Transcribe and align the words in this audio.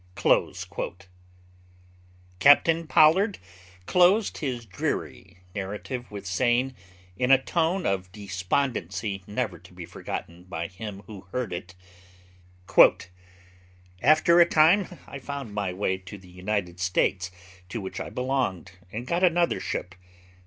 Captain 2.39 2.87
Pollard 2.87 3.37
closed 3.85 4.39
his 4.39 4.65
dreary 4.65 5.43
narrative 5.53 6.09
with 6.09 6.25
saying, 6.25 6.75
in 7.17 7.29
a 7.29 7.37
tone 7.39 7.85
of 7.85 8.11
despondency 8.11 9.21
never 9.27 9.59
to 9.59 9.71
be 9.75 9.85
forgotten 9.85 10.43
by 10.45 10.65
him 10.65 11.03
who 11.05 11.21
heard 11.31 11.53
it, 11.53 11.75
'After 14.01 14.39
a 14.39 14.49
time 14.49 14.87
I 15.05 15.19
found 15.19 15.53
my 15.53 15.71
way 15.71 15.99
to 15.99 16.17
the 16.17 16.29
United 16.31 16.79
States, 16.79 17.29
to 17.69 17.79
which 17.79 17.99
I 17.99 18.09
belonged, 18.09 18.71
and 18.91 19.05
got 19.05 19.23
another 19.23 19.59
ship. 19.59 19.93